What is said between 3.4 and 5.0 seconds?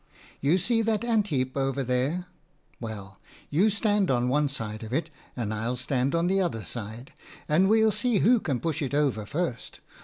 you stand on one side of